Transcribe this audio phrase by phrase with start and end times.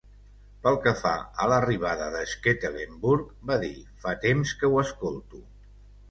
[0.61, 1.09] Pel que fa
[1.43, 3.73] a l'arribada de Stekelenburg, va dir
[4.05, 5.43] "Fa temps que ho escolto".